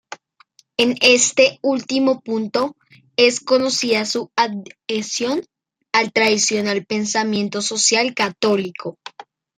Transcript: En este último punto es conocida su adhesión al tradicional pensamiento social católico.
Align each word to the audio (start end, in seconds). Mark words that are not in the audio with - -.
En 0.77 0.95
este 1.01 1.59
último 1.61 2.21
punto 2.21 2.75
es 3.17 3.39
conocida 3.39 4.03
su 4.05 4.31
adhesión 4.35 5.43
al 5.93 6.11
tradicional 6.11 6.83
pensamiento 6.87 7.61
social 7.61 8.15
católico. 8.15 8.97